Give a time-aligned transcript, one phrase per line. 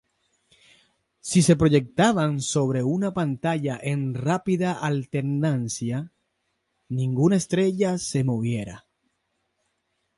[1.29, 6.11] Si se proyectaban sobre una pantalla en rápida alternancia,
[6.89, 8.83] ninguna estrella se movería.